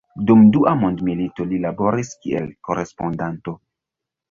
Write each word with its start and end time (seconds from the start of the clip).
Dum 0.29 0.39
Dua 0.53 0.71
mondmilito 0.83 1.47
li 1.51 1.61
laboris 1.67 2.11
kiel 2.25 2.51
korespondanto. 2.71 3.57